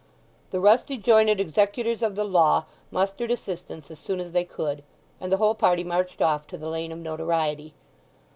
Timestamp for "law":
2.23-2.65